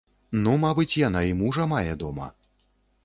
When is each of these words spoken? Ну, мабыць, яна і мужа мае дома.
Ну, 0.45 0.53
мабыць, 0.63 0.99
яна 1.07 1.21
і 1.33 1.35
мужа 1.41 1.69
мае 1.75 1.93
дома. 2.05 2.27